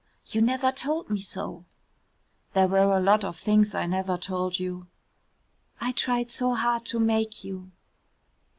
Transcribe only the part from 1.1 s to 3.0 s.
me so." "There were a